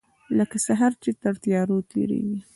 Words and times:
لکه 0.37 0.57
سحر 0.67 0.91
چې 1.03 1.09
تر 1.21 1.33
تیارو 1.43 1.77
تیریږې 1.91 2.39